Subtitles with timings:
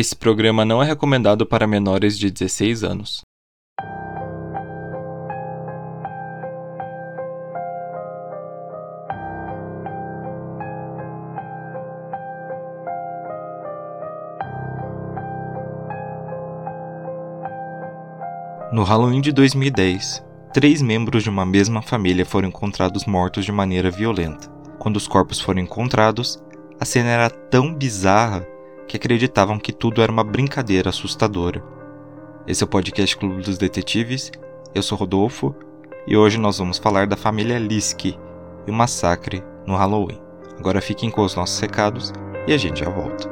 [0.00, 3.22] Esse programa não é recomendado para menores de 16 anos.
[18.72, 20.24] No Halloween de 2010,
[20.54, 24.48] três membros de uma mesma família foram encontrados mortos de maneira violenta.
[24.78, 26.40] Quando os corpos foram encontrados,
[26.78, 28.46] a cena era tão bizarra
[28.88, 31.62] que acreditavam que tudo era uma brincadeira assustadora.
[32.46, 34.32] Esse é o podcast Clube dos Detetives.
[34.74, 35.54] Eu sou Rodolfo
[36.06, 38.18] e hoje nós vamos falar da família Liske
[38.66, 40.18] e o massacre no Halloween.
[40.58, 42.12] Agora fiquem com os nossos recados
[42.46, 43.27] e a gente já volta.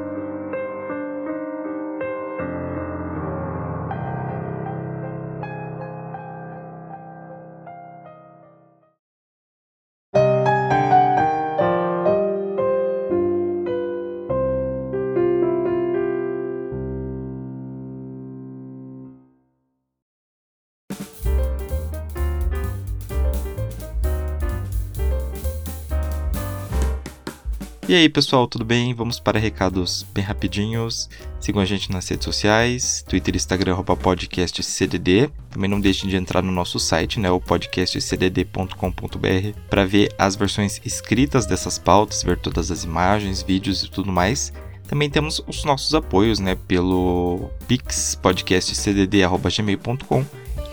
[27.87, 28.93] E aí pessoal, tudo bem?
[28.93, 31.09] Vamos para recados bem rapidinhos.
[31.39, 35.31] Sigam a gente nas redes sociais, Twitter Instagram, podcastcdd.
[35.49, 40.81] Também não deixem de entrar no nosso site, né, o podcastcdd.com.br, para ver as versões
[40.83, 44.51] escritas dessas pautas, ver todas as imagens, vídeos e tudo mais.
[44.85, 50.25] Também temos os nossos apoios, né, pelo Pix podcastcdd@gmail.com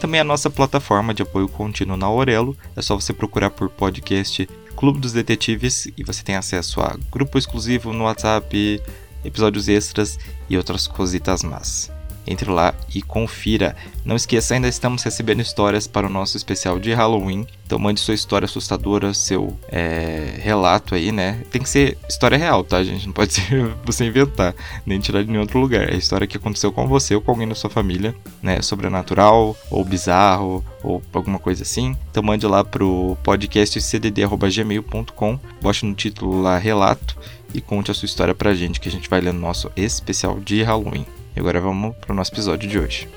[0.05, 2.55] também a nossa plataforma de apoio contínuo na Aurelo.
[2.77, 7.39] É só você procurar por podcast Clube dos Detetives e você tem acesso a grupo
[7.39, 8.83] exclusivo no WhatsApp,
[9.25, 11.91] episódios extras e outras cositas más.
[12.27, 13.77] Entre lá e confira.
[14.05, 17.47] Não esqueça, ainda estamos recebendo histórias para o nosso especial de Halloween.
[17.67, 21.43] Então mande sua história assustadora, seu é, relato aí, né?
[21.51, 23.07] Tem que ser história real, tá, gente?
[23.07, 25.89] Não pode ser você inventar, nem tirar de nenhum outro lugar.
[25.89, 28.61] É a história que aconteceu com você ou com alguém da sua família, né?
[28.63, 31.97] Sobrenatural, ou bizarro, ou alguma coisa assim.
[32.11, 37.17] Então mande lá pro podcast cdd.gmail.com, bote no título lá relato
[37.55, 40.39] e conte a sua história pra gente, que a gente vai ler no nosso especial
[40.41, 41.07] de Halloween.
[41.37, 43.09] E agora vamos para o nosso episódio de hoje.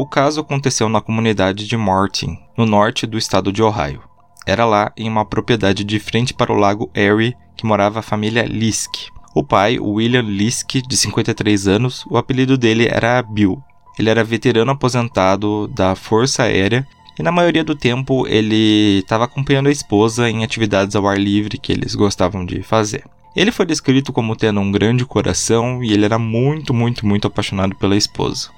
[0.00, 4.02] O caso aconteceu na comunidade de Martin, no norte do estado de Ohio.
[4.46, 8.46] Era lá, em uma propriedade de frente para o lago Erie, que morava a família
[8.46, 13.62] Lisk, o pai, William Lisk, de 53 anos, o apelido dele era Bill.
[13.98, 16.86] Ele era veterano aposentado da Força Aérea
[17.18, 21.58] e na maioria do tempo ele estava acompanhando a esposa em atividades ao ar livre
[21.58, 23.04] que eles gostavam de fazer.
[23.36, 27.76] Ele foi descrito como tendo um grande coração e ele era muito, muito, muito apaixonado
[27.76, 28.50] pela esposa.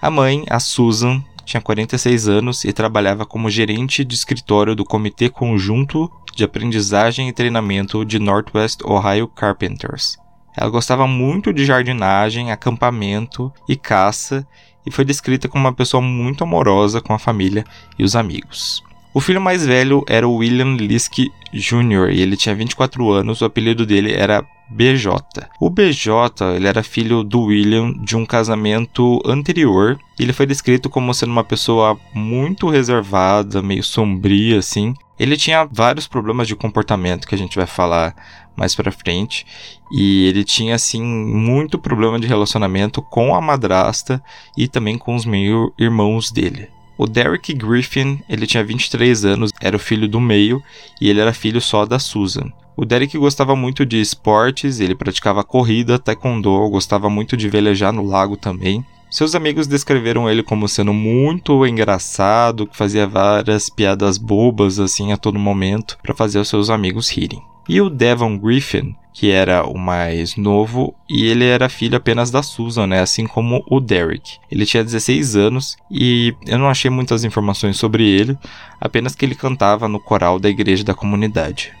[0.00, 5.28] A mãe, a Susan, tinha 46 anos e trabalhava como gerente de escritório do Comitê
[5.28, 10.19] Conjunto de Aprendizagem e Treinamento de Northwest Ohio Carpenters.
[10.56, 14.46] Ela gostava muito de jardinagem, acampamento e caça
[14.84, 17.64] e foi descrita como uma pessoa muito amorosa com a família
[17.98, 18.82] e os amigos.
[19.12, 21.18] O filho mais velho era o William Lisk
[21.52, 22.10] Jr.
[22.12, 25.48] e ele tinha 24 anos, o apelido dele era BJ.
[25.60, 29.98] O BJ ele era filho do William de um casamento anterior.
[30.18, 34.94] Ele foi descrito como sendo uma pessoa muito reservada, meio sombria assim.
[35.20, 38.16] Ele tinha vários problemas de comportamento que a gente vai falar
[38.56, 39.46] mais para frente,
[39.92, 44.22] e ele tinha assim muito problema de relacionamento com a madrasta
[44.56, 46.70] e também com os meio irmãos dele.
[46.96, 50.62] O Derek Griffin, ele tinha 23 anos, era o filho do meio
[50.98, 52.50] e ele era filho só da Susan.
[52.74, 58.06] O Derek gostava muito de esportes, ele praticava corrida, taekwondo, gostava muito de velejar no
[58.06, 58.82] lago também.
[59.10, 65.16] Seus amigos descreveram ele como sendo muito engraçado, que fazia várias piadas bobas assim a
[65.16, 67.42] todo momento para fazer os seus amigos rirem.
[67.68, 72.40] E o Devon Griffin, que era o mais novo, e ele era filho apenas da
[72.40, 73.00] Susan, né?
[73.00, 74.38] assim como o Derek.
[74.48, 78.38] Ele tinha 16 anos e eu não achei muitas informações sobre ele,
[78.80, 81.72] apenas que ele cantava no coral da igreja da comunidade.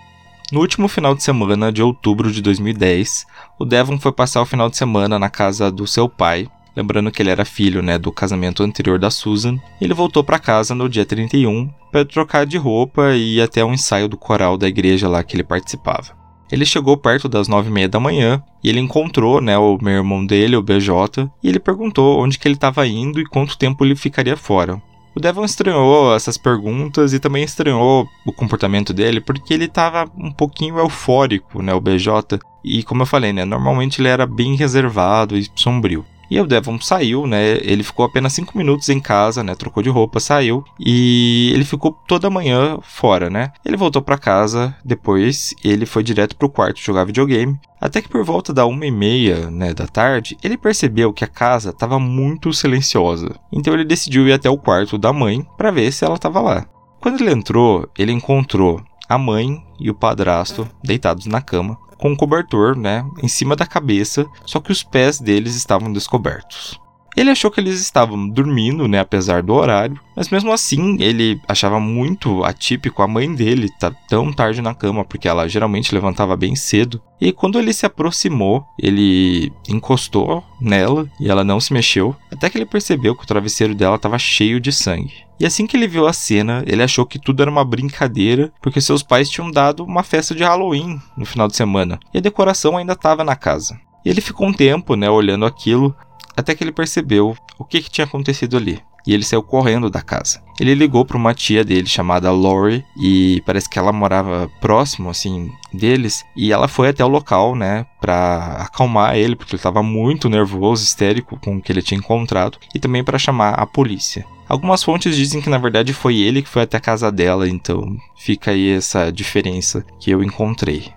[0.50, 3.24] No último final de semana de outubro de 2010,
[3.56, 6.48] o Devon foi passar o final de semana na casa do seu pai,
[6.80, 9.56] lembrando que ele era filho né, do casamento anterior da Susan.
[9.80, 13.74] Ele voltou para casa no dia 31 para trocar de roupa e ir até um
[13.74, 16.18] ensaio do coral da igreja lá que ele participava.
[16.50, 19.94] Ele chegou perto das nove e meia da manhã e ele encontrou, né, o meu
[19.94, 23.84] irmão dele, o BJ, e ele perguntou onde que ele estava indo e quanto tempo
[23.84, 24.82] ele ficaria fora.
[25.14, 30.30] O Devon estranhou essas perguntas e também estranhou o comportamento dele porque ele estava um
[30.30, 32.38] pouquinho eufórico, né, o BJ.
[32.64, 36.04] E como eu falei, né, normalmente ele era bem reservado e sombrio.
[36.30, 37.58] E o Devon saiu, né?
[37.62, 39.54] Ele ficou apenas 5 minutos em casa, né?
[39.54, 40.64] Trocou de roupa, saiu.
[40.78, 43.52] E ele ficou toda manhã fora, né?
[43.64, 47.58] Ele voltou para casa depois ele foi direto pro quarto jogar videogame.
[47.80, 51.28] Até que por volta da uma e meia né, da tarde, ele percebeu que a
[51.28, 53.34] casa estava muito silenciosa.
[53.52, 56.66] Então ele decidiu ir até o quarto da mãe para ver se ela estava lá.
[57.00, 62.16] Quando ele entrou, ele encontrou a mãe e o padrasto deitados na cama, com um
[62.16, 66.80] cobertor, né, em cima da cabeça, só que os pés deles estavam descobertos.
[67.16, 71.80] Ele achou que eles estavam dormindo, né, apesar do horário, mas mesmo assim ele achava
[71.80, 76.36] muito atípico a mãe dele estar tá tão tarde na cama, porque ela geralmente levantava
[76.36, 77.02] bem cedo.
[77.20, 82.56] E quando ele se aproximou, ele encostou nela e ela não se mexeu, até que
[82.56, 85.29] ele percebeu que o travesseiro dela estava cheio de sangue.
[85.40, 88.78] E assim que ele viu a cena, ele achou que tudo era uma brincadeira, porque
[88.78, 92.76] seus pais tinham dado uma festa de Halloween no final de semana, e a decoração
[92.76, 93.80] ainda estava na casa.
[94.04, 95.96] E ele ficou um tempo, né, olhando aquilo,
[96.36, 98.82] até que ele percebeu o que, que tinha acontecido ali.
[99.06, 100.42] E ele saiu correndo da casa.
[100.60, 105.50] Ele ligou para uma tia dele chamada Lori e parece que ela morava próximo assim
[105.72, 110.28] deles e ela foi até o local, né, para acalmar ele porque ele estava muito
[110.28, 114.26] nervoso, histérico com o que ele tinha encontrado e também para chamar a polícia.
[114.46, 117.96] Algumas fontes dizem que na verdade foi ele que foi até a casa dela, então
[118.16, 120.92] fica aí essa diferença que eu encontrei.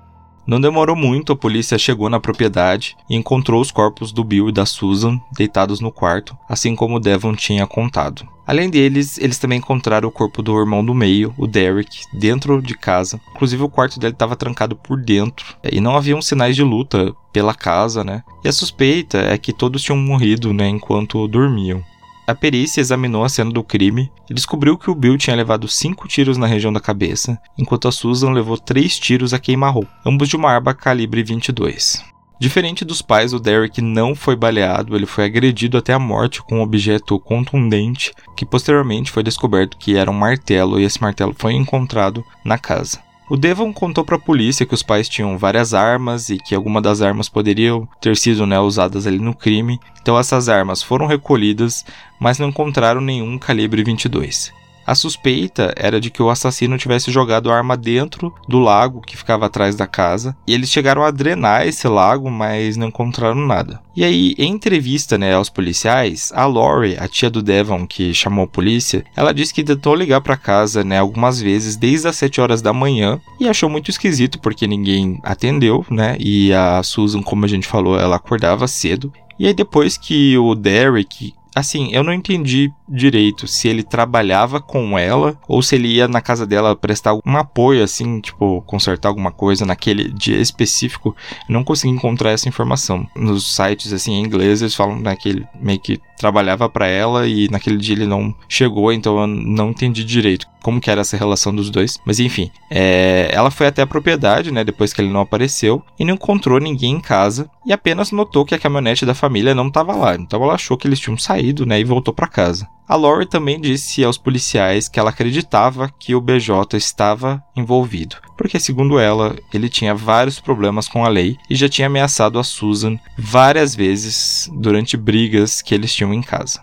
[0.45, 4.51] Não demorou muito, a polícia chegou na propriedade e encontrou os corpos do Bill e
[4.51, 8.27] da Susan deitados no quarto, assim como Devon tinha contado.
[8.45, 12.75] Além deles, eles também encontraram o corpo do irmão do meio, o Derek, dentro de
[12.75, 13.21] casa.
[13.33, 17.53] Inclusive, o quarto dele estava trancado por dentro e não haviam sinais de luta pela
[17.53, 18.21] casa, né?
[18.43, 21.81] E a suspeita é que todos tinham morrido, né, enquanto dormiam.
[22.25, 26.07] A perícia examinou a cena do crime e descobriu que o Bill tinha levado cinco
[26.07, 30.37] tiros na região da cabeça, enquanto a Susan levou três tiros a queima-roupa, ambos de
[30.37, 32.01] uma arma calibre 22.
[32.39, 36.59] Diferente dos pais, o Derek não foi baleado, ele foi agredido até a morte com
[36.59, 41.53] um objeto contundente, que posteriormente foi descoberto que era um martelo e esse martelo foi
[41.53, 42.99] encontrado na casa.
[43.33, 46.79] O Devon contou para a polícia que os pais tinham várias armas e que alguma
[46.79, 49.79] das armas poderiam ter sido né, usadas ali no crime.
[49.99, 51.83] Então essas armas foram recolhidas,
[52.19, 54.53] mas não encontraram nenhum calibre 22.
[54.85, 59.17] A suspeita era de que o assassino tivesse jogado a arma dentro do lago que
[59.17, 63.81] ficava atrás da casa, e eles chegaram a drenar esse lago, mas não encontraram nada.
[63.95, 68.45] E aí, em entrevista né, aos policiais, a Lori, a tia do Devon que chamou
[68.45, 72.41] a polícia, ela disse que tentou ligar para casa né, algumas vezes desde as 7
[72.41, 76.17] horas da manhã e achou muito esquisito porque ninguém atendeu, né?
[76.19, 79.13] E a Susan, como a gente falou, ela acordava cedo.
[79.39, 84.97] E aí depois que o Derek assim, eu não entendi direito se ele trabalhava com
[84.97, 89.31] ela ou se ele ia na casa dela prestar um apoio, assim, tipo, consertar alguma
[89.31, 91.15] coisa naquele dia específico.
[91.47, 93.07] Não consegui encontrar essa informação.
[93.15, 97.27] Nos sites, assim, em inglês, eles falam né, que ele meio que trabalhava para ela
[97.27, 101.17] e naquele dia ele não chegou, então eu não entendi direito como que era essa
[101.17, 101.99] relação dos dois.
[102.05, 103.29] Mas enfim, é...
[103.31, 106.93] ela foi até a propriedade, né, depois que ele não apareceu, e não encontrou ninguém
[106.93, 110.15] em casa, e apenas notou que a caminhonete da família não estava lá.
[110.15, 112.67] Então ela achou que eles tinham saído, né, e voltou para casa.
[112.87, 118.59] A Lori também disse aos policiais que ela acreditava que o BJ estava envolvido, porque,
[118.59, 122.97] segundo ela, ele tinha vários problemas com a lei e já tinha ameaçado a Susan
[123.17, 126.61] várias vezes durante brigas que eles tinham em casa.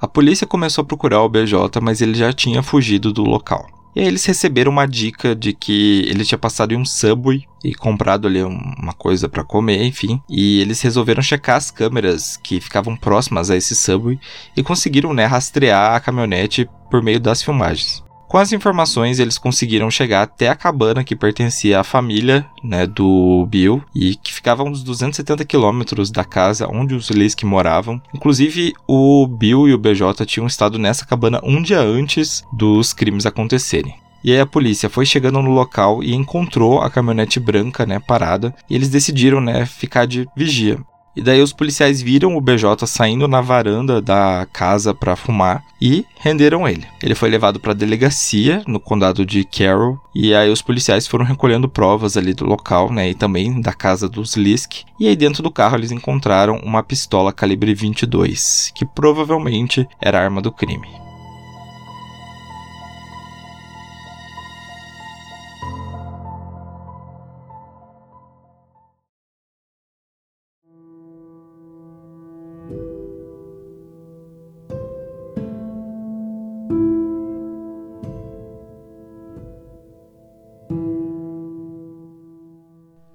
[0.00, 3.66] A polícia começou a procurar o BJ, mas ele já tinha fugido do local.
[3.94, 7.74] E aí eles receberam uma dica de que ele tinha passado em um Subway e
[7.74, 10.20] comprado ali uma coisa para comer, enfim.
[10.28, 14.18] E eles resolveram checar as câmeras que ficavam próximas a esse Subway
[14.56, 18.02] e conseguiram, né, rastrear a caminhonete por meio das filmagens.
[18.30, 23.44] Com as informações, eles conseguiram chegar até a cabana que pertencia à família né, do
[23.50, 28.00] Bill e que ficava a uns 270 quilômetros da casa onde os Lisk moravam.
[28.14, 33.26] Inclusive, o Bill e o BJ tinham estado nessa cabana um dia antes dos crimes
[33.26, 33.96] acontecerem.
[34.22, 38.54] E aí a polícia foi chegando no local e encontrou a caminhonete branca, né, parada,
[38.70, 40.78] e eles decidiram, né, ficar de vigia.
[41.16, 46.04] E daí os policiais viram o BJ saindo na varanda da casa para fumar e
[46.18, 46.86] renderam ele.
[47.02, 51.24] Ele foi levado para a delegacia no condado de Carroll e aí os policiais foram
[51.24, 54.84] recolhendo provas ali do local, né, e também da casa dos Lisk.
[54.98, 60.22] E aí dentro do carro eles encontraram uma pistola calibre 22, que provavelmente era a
[60.22, 61.09] arma do crime.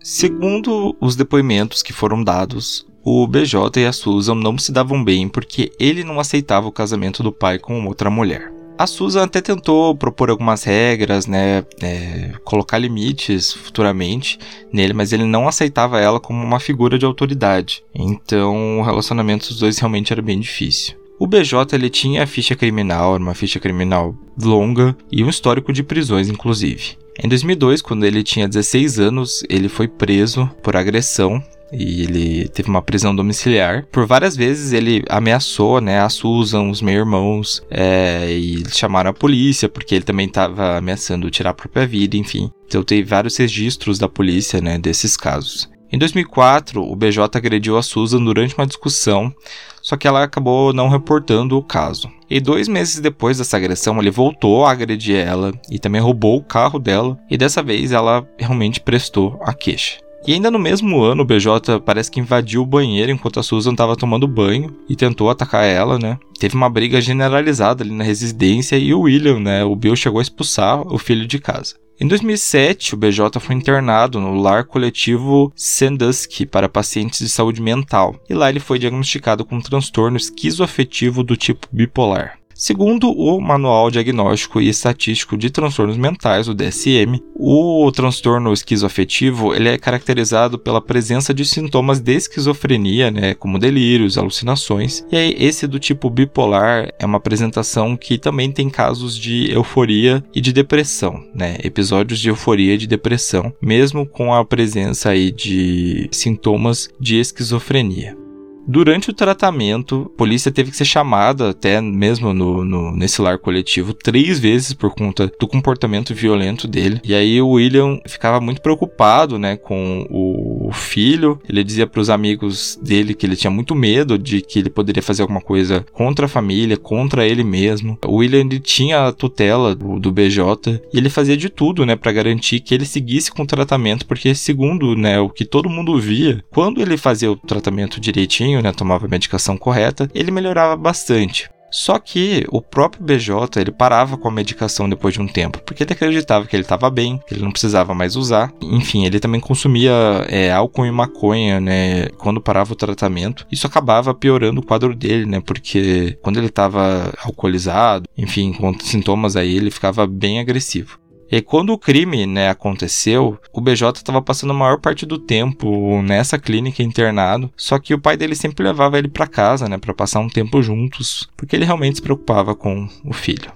[0.08, 5.28] Segundo os depoimentos que foram dados, o BJ e a Susan não se davam bem
[5.28, 8.54] porque ele não aceitava o casamento do pai com outra mulher.
[8.78, 14.38] A Susan até tentou propor algumas regras, né, é, colocar limites futuramente
[14.72, 17.84] nele, mas ele não aceitava ela como uma figura de autoridade.
[17.92, 20.96] Então o relacionamento dos dois realmente era bem difícil.
[21.18, 25.82] O BJ ele tinha a ficha criminal, uma ficha criminal longa e um histórico de
[25.82, 26.98] prisões, inclusive.
[27.24, 31.42] Em 2002, quando ele tinha 16 anos, ele foi preso por agressão
[31.72, 33.86] e ele teve uma prisão domiciliar.
[33.92, 39.14] Por várias vezes ele ameaçou, né, a Susan, os meus irmãos, é, e chamaram a
[39.14, 42.52] polícia porque ele também estava ameaçando tirar a própria vida, enfim.
[42.68, 45.70] Então tem vários registros da polícia, né, desses casos.
[45.96, 49.34] Em 2004, o BJ agrediu a Susan durante uma discussão,
[49.82, 52.12] só que ela acabou não reportando o caso.
[52.30, 56.44] E dois meses depois dessa agressão, ele voltou a agredir ela e também roubou o
[56.44, 60.00] carro dela, e dessa vez ela realmente prestou a queixa.
[60.28, 63.72] E ainda no mesmo ano, o BJ parece que invadiu o banheiro enquanto a Susan
[63.72, 66.18] estava tomando banho e tentou atacar ela, né?
[66.38, 69.64] Teve uma briga generalizada ali na residência e o William, né?
[69.64, 71.76] O Bill chegou a expulsar o filho de casa.
[71.98, 78.20] Em 2007, o BJ foi internado no lar coletivo Sandusky para pacientes de saúde mental,
[78.30, 82.38] e lá ele foi diagnosticado com um transtorno esquizoafetivo do tipo bipolar.
[82.58, 89.68] Segundo o Manual Diagnóstico e Estatístico de Transtornos Mentais, o DSM, o transtorno esquizoafetivo ele
[89.68, 95.06] é caracterizado pela presença de sintomas de esquizofrenia, né, como delírios, alucinações.
[95.12, 100.24] E aí, esse do tipo bipolar é uma apresentação que também tem casos de euforia
[100.34, 105.30] e de depressão, né, episódios de euforia e de depressão, mesmo com a presença aí
[105.30, 108.25] de sintomas de esquizofrenia.
[108.68, 113.38] Durante o tratamento, a polícia teve que ser chamada, até mesmo no, no, nesse lar
[113.38, 117.00] coletivo, três vezes por conta do comportamento violento dele.
[117.04, 121.40] E aí o William ficava muito preocupado, né, com o filho.
[121.48, 125.04] Ele dizia para os amigos dele que ele tinha muito medo de que ele poderia
[125.04, 127.98] fazer alguma coisa contra a família, contra ele mesmo.
[128.06, 132.12] O William tinha a tutela do, do BJ e ele fazia de tudo, né, para
[132.12, 136.44] garantir que ele seguisse com o tratamento, porque segundo, né, o que todo mundo via,
[136.50, 141.50] quando ele fazia o tratamento direitinho né, tomava a medicação correta, ele melhorava bastante.
[141.76, 145.84] Só que o próprio BJ ele parava com a medicação depois de um tempo, porque
[145.84, 148.54] ele acreditava que ele estava bem, que ele não precisava mais usar.
[148.62, 149.92] Enfim, ele também consumia
[150.30, 152.08] é, álcool e maconha, né?
[152.18, 155.42] Quando parava o tratamento, isso acabava piorando o quadro dele, né?
[155.42, 160.98] Porque quando ele estava alcoolizado, enfim, com sintomas aí, ele ficava bem agressivo.
[161.32, 166.02] E quando o crime né, aconteceu, o BJ estava passando a maior parte do tempo
[166.02, 169.94] nessa clínica internado, só que o pai dele sempre levava ele para casa, né, para
[169.94, 173.52] passar um tempo juntos, porque ele realmente se preocupava com o filho.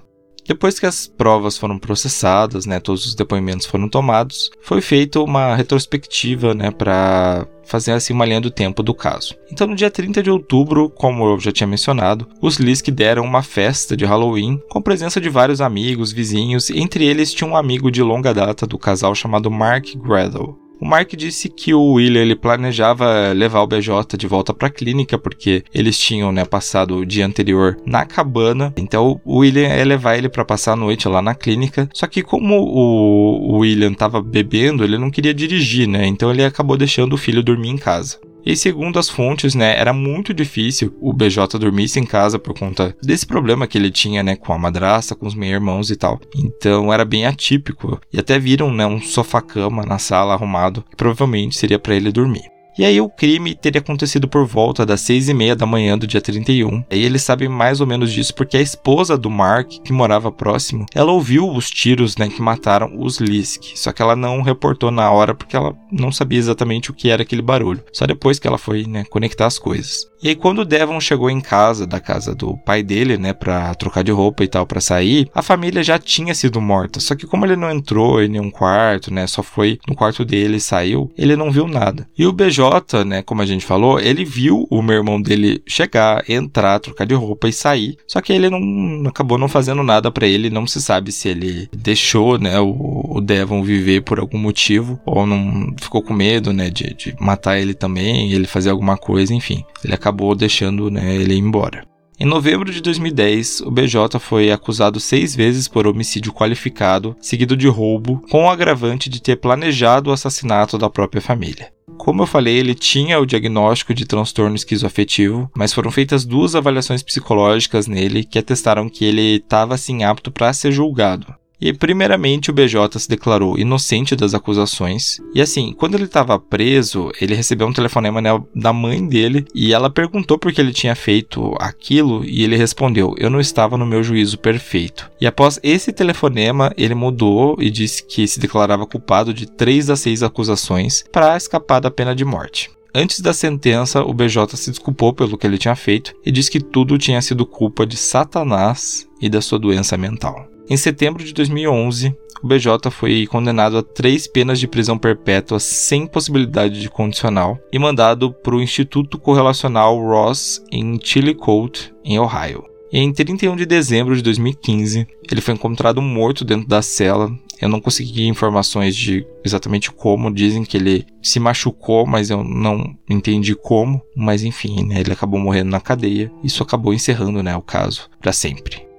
[0.46, 5.54] Depois que as provas foram processadas, né, todos os depoimentos foram tomados, foi feita uma
[5.54, 9.36] retrospectiva, né, para fazer assim uma linha do tempo do caso.
[9.52, 13.42] Então, no dia 30 de outubro, como eu já tinha mencionado, os Lisk deram uma
[13.42, 18.02] festa de Halloween com presença de vários amigos, vizinhos, entre eles tinha um amigo de
[18.02, 20.69] longa data do casal chamado Mark Gradle.
[20.80, 24.70] O Mark disse que o William ele planejava levar o BJ de volta para a
[24.70, 28.72] clínica porque eles tinham né, passado o dia anterior na cabana.
[28.78, 31.86] Então o William ia levar ele para passar a noite lá na clínica.
[31.92, 36.06] Só que como o, William estava bebendo, ele não queria dirigir, né?
[36.06, 38.18] Então ele acabou deixando o filho dormir em casa.
[38.44, 42.96] E segundo as fontes, né, era muito difícil o BJ dormisse em casa por conta
[43.02, 46.20] desse problema que ele tinha, né, com a madrasta, com os meus irmãos e tal.
[46.36, 48.00] Então era bem atípico.
[48.12, 52.59] E até viram, né, um sofá-cama na sala arrumado, que provavelmente seria para ele dormir.
[52.78, 56.06] E aí o crime teria acontecido por volta das seis e meia da manhã do
[56.06, 56.84] dia 31.
[56.90, 60.86] E eles sabem mais ou menos disso porque a esposa do Mark, que morava próximo,
[60.94, 63.62] ela ouviu os tiros né, que mataram os Lisk.
[63.74, 67.22] Só que ela não reportou na hora porque ela não sabia exatamente o que era
[67.22, 67.82] aquele barulho.
[67.92, 70.09] Só depois que ela foi né, conectar as coisas.
[70.22, 73.74] E aí quando o Devon chegou em casa, da casa do pai dele, né, pra
[73.74, 77.00] trocar de roupa e tal, para sair, a família já tinha sido morta.
[77.00, 80.56] Só que como ele não entrou em nenhum quarto, né, só foi no quarto dele
[80.56, 82.06] e saiu, ele não viu nada.
[82.16, 82.60] E o BJ
[83.04, 87.14] né, como a gente falou, ele viu o meu irmão dele chegar, entrar, trocar de
[87.14, 87.96] roupa e sair.
[88.06, 91.68] Só que ele não acabou não fazendo nada para ele, não se sabe se ele
[91.74, 96.70] deixou, né, o, o Devon viver por algum motivo ou não ficou com medo, né,
[96.70, 99.64] de, de matar ele também, ele fazer alguma coisa, enfim.
[99.84, 101.84] Ele acabou deixando, né, ele embora.
[102.22, 107.66] Em novembro de 2010, o BJ foi acusado seis vezes por homicídio qualificado, seguido de
[107.66, 111.72] roubo, com o agravante de ter planejado o assassinato da própria família.
[111.96, 117.02] Como eu falei, ele tinha o diagnóstico de transtorno esquizoafetivo, mas foram feitas duas avaliações
[117.02, 121.39] psicológicas nele que atestaram que ele estava assim apto para ser julgado.
[121.60, 125.20] E primeiramente o BJ se declarou inocente das acusações.
[125.34, 128.20] E assim, quando ele estava preso, ele recebeu um telefonema
[128.54, 133.14] da mãe dele e ela perguntou por que ele tinha feito aquilo e ele respondeu:
[133.18, 135.10] "Eu não estava no meu juízo perfeito".
[135.20, 139.96] E após esse telefonema, ele mudou e disse que se declarava culpado de três a
[139.96, 142.70] seis acusações para escapar da pena de morte.
[142.92, 146.60] Antes da sentença, o BJ se desculpou pelo que ele tinha feito e disse que
[146.60, 150.48] tudo tinha sido culpa de Satanás e da sua doença mental.
[150.70, 156.06] Em setembro de 2011, o BJ foi condenado a três penas de prisão perpétua sem
[156.06, 162.64] possibilidade de condicional e mandado para o Instituto Correlacional Ross em Chillicothe, em Ohio.
[162.92, 167.32] E em 31 de dezembro de 2015, ele foi encontrado morto dentro da cela.
[167.60, 170.32] Eu não consegui informações de exatamente como.
[170.32, 174.00] Dizem que ele se machucou, mas eu não entendi como.
[174.16, 176.30] Mas enfim, né, ele acabou morrendo na cadeia.
[176.44, 178.89] Isso acabou encerrando né, o caso para sempre.